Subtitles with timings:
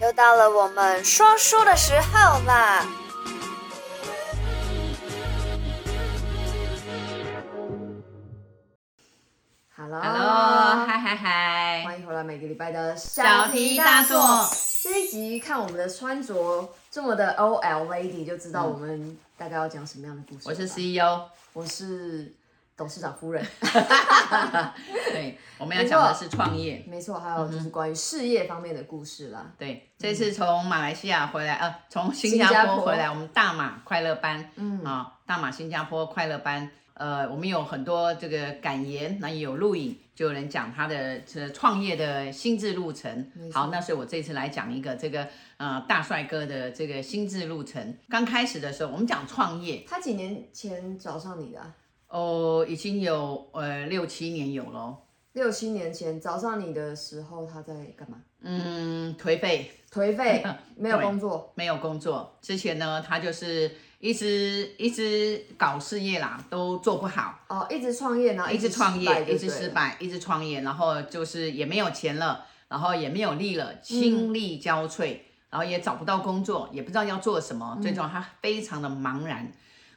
[0.00, 2.84] 又到了我们说书的时候啦
[9.76, 14.20] ！Hello，嗨嗨嗨，欢迎回来每个礼拜的小题大做。
[14.82, 20.42] 这一集看我们的穿着这么的 OL lady，就知道我们大概要讲什么样的故事。
[20.46, 22.34] 我是 CEO，我是。
[22.76, 23.44] 董事长夫人，
[25.12, 29.52] 对， 我们要讲的是创业，没错，还有就是关于事业方面的故事啦。
[29.56, 43.30] 对，这次从马来西亚回来，呃，从新加坡回来，我们大马快乐班，嗯啊，大马新加坡快乐班，呃，我们有很多这个感言，那也有录影，就有人讲他的这创业的心智路程。
[43.52, 45.28] 好，那所以我这次来讲一个这个
[45.58, 47.96] 呃大帅哥的这个心智路程。
[48.08, 51.60] 刚开始的时候，我们讲创业，他几年前找上你的？
[52.08, 54.98] 哦，已经有呃六七年有了。
[55.32, 58.18] 六七年前找上你的时候，他在干嘛？
[58.40, 60.44] 嗯，颓废，颓废，
[60.76, 62.38] 没有工作，没有工作。
[62.40, 67.40] 之前呢，他就是一直一直搞事业啦，都做不好。
[67.48, 79.50] 哦，一直创业，然后一直创业，一直失败，一直创业，然后就是也没有钱了，然后也没有力了，心力交瘁，嗯、然后也找不到工作，也不知道要做什么，最终他非常的茫然。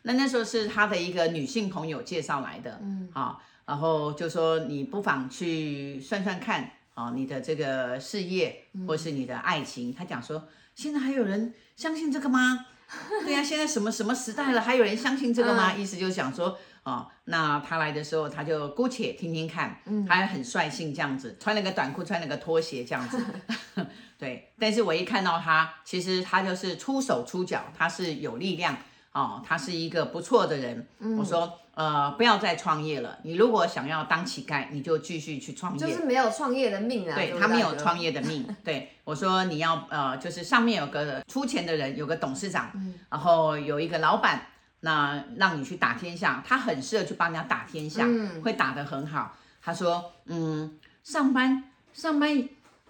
[0.04, 9.94] 那那时候是他的一个女性朋友介绍来的，嗯，好，然后就说你不妨去算算看，啊，你的这个事业或是你的爱情。
[9.94, 12.66] 他讲说，现在还有人相信这个吗？
[13.26, 15.74] 对呀，现在什么什么时代了，还有人相信这个吗？
[15.74, 23.22] 意思就是想说，啊，那他来的时候，他就姑且听听看，嗯，他还很率性这样子，穿了个短裤，穿了个拖鞋这样子，
[24.18, 24.54] 对。
[24.58, 28.78] 但是我一看到他，其实他就是出手出脚，他是有力量。
[29.18, 30.88] 哦，他是一个不错的人。
[31.00, 33.18] 嗯、我说，呃，不要再创业了。
[33.24, 35.80] 你如果想要当乞丐，你就继续去创业。
[35.80, 37.16] 就是没有创业的命啊。
[37.16, 38.46] 对，他没有创业的命。
[38.64, 44.40] 对，我说你要呃，就是上面有个出钱的人，有个董事长，嗯、然后有一个老板，
[44.82, 49.36] 那让你去打天下，他很适合去帮人家打天下，嗯、会打得很好。
[49.64, 52.48] 他说，嗯，上班上班，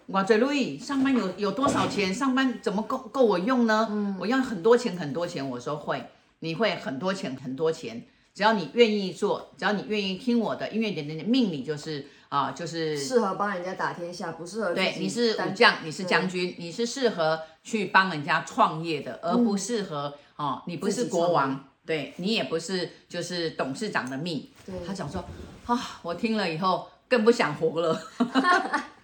[0.08, 2.14] 我在路易上班有有多少钱？
[2.14, 3.88] 上班怎么够够我用呢？
[3.90, 5.50] 嗯、我要很多钱很多钱。
[5.50, 6.06] 我说会。
[6.40, 24.48] 你会很多钱很多钱，只要你愿意做，只要你愿意听我的，音乐点点的命里就是啊、呃，就是适合帮人家打天下，不适合对，你是武将，你是将军，你是适合去帮人家创业的，而不适合哦、你不是国王，对你也不是就是董事长的命。
[24.66, 25.24] 对他讲说
[25.66, 28.00] 啊，我听了以后更不想活了。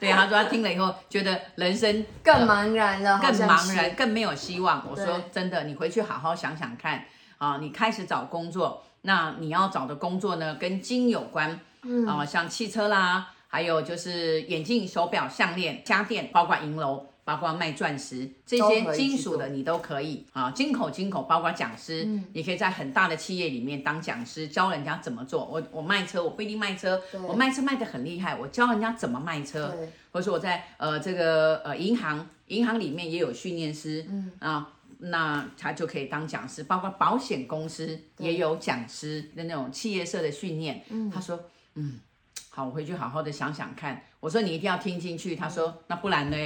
[0.00, 4.84] 对，他说他听了以后觉得人生更茫然了，更茫然，更没有希望。
[4.88, 7.04] 我说真的，你回去好好想想看
[7.38, 7.58] 啊！
[7.60, 17.06] 你开始找工作，那你要找的工作呢，跟金有关，嗯啊，像汽车啦，还有就是眼镜、手表、项链、家电，包括银楼。
[17.28, 20.50] 包括卖钻石这些金属的，你都可以啊。
[20.50, 25.44] 金口金口，包括讲师，嗯、你可以在很大的企业里面当讲师，教人家怎么做。
[25.44, 29.76] 我我卖车，我不一定卖车，我卖车卖得很厉害，我教人家怎么卖车。
[30.10, 36.64] 或者说我在呃这个呃银行，银行里面也有训练师，嗯啊，那他就可以当讲师。
[36.64, 40.82] 包括保险公司也有讲师的那种企业社的训练。
[40.88, 41.38] 嗯，他说
[41.74, 42.00] 嗯
[42.48, 44.02] 好，我回去好好的想想看。
[44.18, 45.36] 我说你一定要听进去。
[45.36, 46.36] 他说、嗯、那不然呢？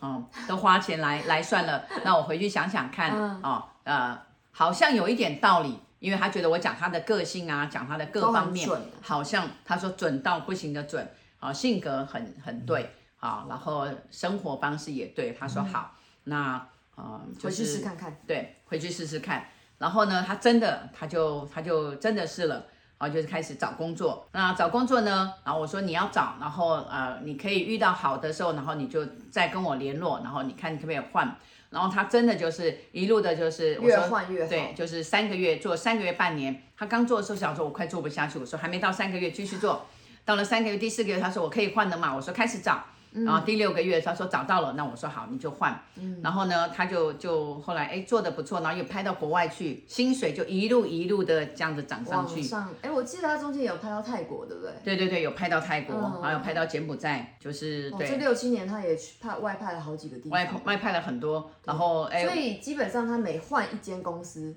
[0.00, 4.18] 哦，都花钱来来算了，那我回去想想看，嗯、哦，呃，
[4.52, 8.68] 好像有一点道理，因为他觉得我讲他的个性啊，讲他的各方面，
[9.02, 11.04] 好像他说准到不行的准，
[11.40, 16.66] 啊、哦，性格很很对，啊、然后生活方式也对，他说好，嗯、那，
[16.96, 19.46] 呃，就是回去试看看，对，回去试试看，
[19.78, 22.66] 然后呢，他真的，他就他就真的试了。
[22.98, 25.32] 然后就是开始找工作，那找工作呢？
[25.44, 31.36] 然后我说你要找，然后呃，你可以遇到好的时候，然后你就再跟我联络，然后你看你可不可以换。
[31.70, 36.62] 然后他真的就是一路的，就是越换越好，对，就是三个月做三个月半年。
[36.76, 39.86] 他刚做的时候想说，我快做不下去，我说还没到三个月继续做，
[40.24, 42.82] 到了三个月第四个月，他说我可以换的嘛，我说开始找。
[43.24, 45.80] 然后第六个月，他说找到了，那我说好，你就换。
[45.96, 52.42] 嗯，然后呢，他就就后来哎做的不错，然后又拍到国外去，薪水就一路一路的这样子涨上去。
[52.42, 54.72] 上哎，我记得他中间有拍到泰国，对不对？
[54.84, 58.08] 对对对，有拍到泰国，还有拍到柬埔寨，就是对。
[58.08, 60.38] 这六七年他也去派外派了好几个地方。
[60.38, 62.24] 外外派了很多，然后哎。
[62.24, 64.54] 所以基本上他每换一间公司，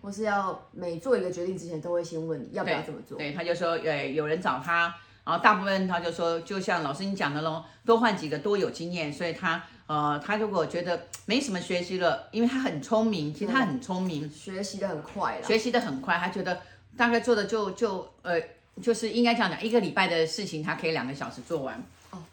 [0.00, 3.18] 或是要每做一个决定之前，都会先问你要不要这么做。
[3.18, 4.94] 对，他就说哎，有人找他。
[5.28, 16.58] 然后大部分他就说，就像老师你讲的喽，多换几个多有经验，所以他呃，他如果觉得没什么学习了，因为他很聪明，其实他很聪明，学习的很快，学习的很快，他觉得
[16.96, 18.40] 大概做的就就呃，
[18.80, 21.78] 就是应该这样讲，一个礼拜的事情他可以两个小时做完。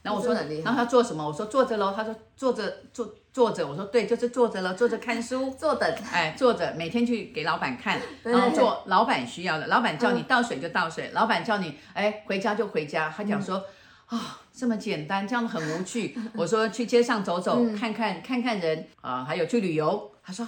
[0.06, 1.28] 哦，然后我说，然后他做什么？
[1.28, 1.94] 我说坐着喽。
[1.96, 3.68] 他说坐着坐坐着。
[3.68, 5.92] 我说对，就是坐着喽，坐着看书， 坐等。
[6.12, 9.68] 哎，坐着，每天去给老板看，然后做老板需要的。
[9.68, 13.14] 老板叫你倒水就倒水，老板叫你哎回家就回家。
[13.16, 13.64] 他讲说
[14.06, 16.16] 啊，这么简单，这样很无趣。
[16.38, 20.12] 我说去街上走走，看看看看人啊，还有去旅游。
[20.24, 20.48] 他说。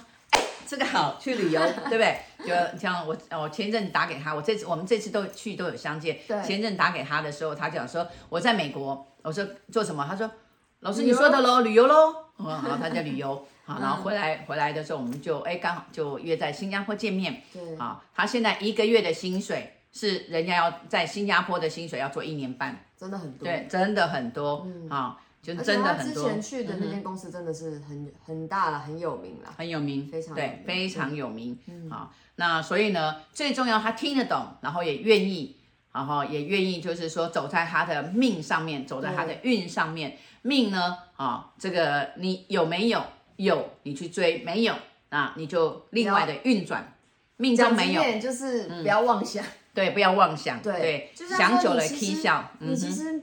[0.68, 2.18] 这个好，去旅游，对不对？
[2.46, 6.18] 就像我，我前一阵打给他，我这次我们这次都去都有相见。
[6.28, 6.42] 对。
[6.42, 9.42] 前一阵打给他的时候，他讲说我在美国，我说
[9.72, 10.06] 做什么？
[10.06, 10.30] 他说
[10.80, 12.14] 老师你说的喽，旅游喽。
[12.36, 13.46] 嗯，好，他在旅游。
[13.64, 17.42] 好，然后回来回来的时候，我们就哎刚好就约在新加坡见面。
[17.50, 17.74] 对。
[17.76, 23.48] 啊，他现在一个月的薪水是人家要在新加坡的薪水要做一年半，真的很多。
[23.48, 24.66] 对，真的很多。
[24.66, 24.90] 嗯。
[24.90, 25.18] 啊。
[25.40, 26.24] 就真的很多。
[26.24, 31.58] 之前去的那间公司真的是很、嗯、很大了，很有名了，很有名，非常对，非常有名。
[31.66, 35.56] 嗯，好，那所以呢，最重要他听得懂，然后也愿意，
[35.92, 40.18] 然后也愿意，就是说走在他的命上面，走在他的运上面。
[40.42, 43.02] 命呢，啊，这个你有没有？
[43.36, 44.74] 有，你去追；没有，
[45.10, 46.92] 啊，你就另外的运转。
[47.36, 49.44] 命中没有，就是不要妄想。
[49.72, 50.60] 对，不要妄想。
[50.60, 52.50] 对，想久了啼笑。
[52.58, 53.22] 你其实。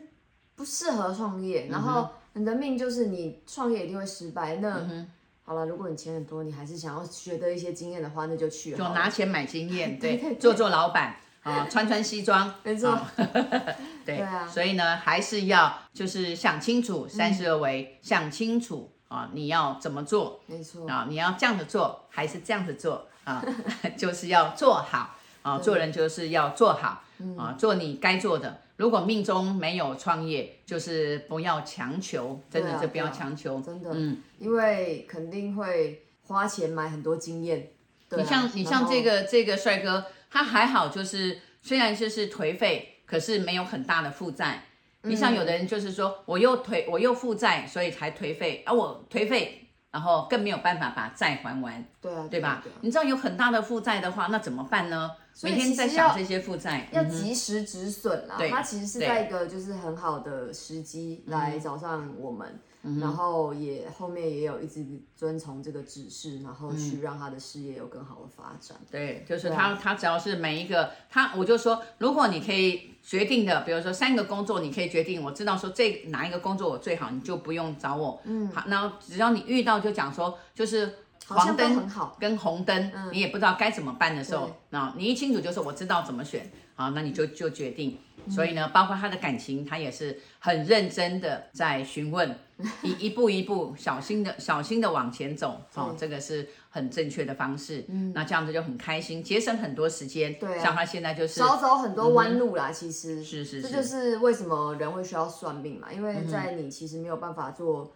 [0.56, 4.56] 不适合创业，然后你的命就是你创业一定会失败。
[4.58, 5.10] 那、嗯、
[5.44, 8.72] 好了，如果你钱很多，你还是想要学得一些经验的话，那就去。
[8.72, 12.98] 就拿钱买经验， 对，对对对做做老板啊，穿穿西装，没错。
[13.18, 13.76] 对，
[14.18, 20.40] 对啊，所以呢，还是要就是想清楚三十而为，想清楚啊，你要怎么做？
[20.48, 23.44] 没错啊，你要这样子做还是这样子做啊？
[23.98, 27.04] 就是要做好啊，做人就是要做好
[27.38, 28.62] 啊，做你该做的。
[28.78, 37.72] 如果命中没有创业，就是不要强求，真的就不要强求，真的，嗯，因为肯定会花钱买很多经验。
[38.12, 44.66] 你像你像这个这个帅哥，他还好，就是虽然就是颓废，可是没有很大的负债。
[45.04, 52.64] 你像有的人就是说，我又颓我又负债，所以才颓废，而我颓废，然后更没有办法把债还完，对啊，对吧？
[52.82, 55.12] 你知道有很大的负债的话，那怎么办呢？
[55.44, 58.38] 每天在想这些负债，要及时止损啦。
[58.50, 62.60] 他其实是在一个就是很好的时机来找上我们，
[63.02, 68.78] 然后也后面也有一直遵从这个指示，然后去让他的事业有更好的发展。
[68.90, 78.22] 对，就是他他只要是每一个他，我就说，如果你可以决定的，比如说三个工作，你可以决定，我知道说这哪一个工作我最好，你就不用找我。
[78.24, 81.00] 嗯，好，然后只要你遇到就讲说，就是。
[81.28, 81.90] 黄灯
[82.20, 87.98] 跟红灯，你也不知道该怎么办的时候，那你一清楚就是我知道怎么选，好，那你就就决定。
[88.28, 92.36] 所以呢，包括他的感情，他也是很认真的在询问，
[92.82, 97.86] 一一步一步小心的小心的往前走，哦，这个是很正确的方式。
[97.88, 100.34] 嗯，那这样子就很开心，节省很多时间。
[100.40, 102.72] 对，像他现在就是少走很多弯路啦。
[102.72, 107.94] 其实是是，这就是为什么人会需要算命嘛，因为在你其实没有办法做。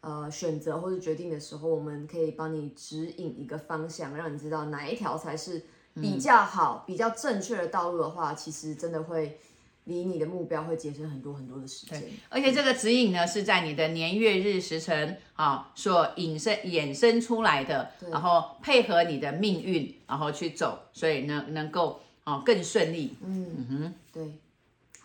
[0.00, 5.64] 呃，选择或者决定的时候，我们可以帮你指引一个方向，让你知道哪一条才是
[5.94, 9.40] 比较好、嗯、比较正确的道路的话，其实真的会
[9.84, 12.00] 离你的目标会节省很多很多的时间。
[12.28, 23.16] 而且这个指引呢，是在你的年月日时辰啊所引申衍生出来的，然后配合你的命运，然后去走，所以呢能够啊更顺利。
[23.24, 24.32] 嗯嗯哼，对。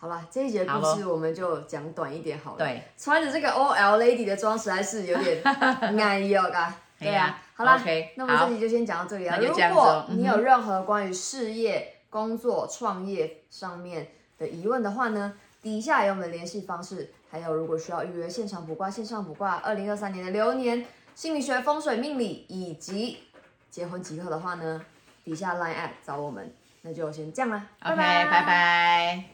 [0.04, 2.58] 好了，这一节故事我们就讲短一点好了。
[2.58, 5.42] 对，穿着这个 OL lady 的装实在是有点
[5.96, 6.74] 难以哦，嘎。
[6.98, 7.80] 对呀，好了，
[8.16, 9.38] 那么这集就先讲到这里啊。
[9.38, 23.20] 如果你有任何关于事业、工作、创业上面的疑问的话呢，底下有我们的联系方式，还有如果需要预约现场卜卦、线上卜卦，二零二三年的流年、心理学、风水命理以及
[23.70, 24.84] 结婚吉课的话呢，
[25.24, 26.52] 底下 line app 找我们。
[26.82, 29.33] 那就先这样了，OK，拜拜。